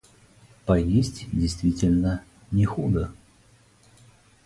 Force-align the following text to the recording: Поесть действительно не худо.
Поесть 0.65 1.27
действительно 1.31 2.23
не 2.49 2.65
худо. 2.65 3.13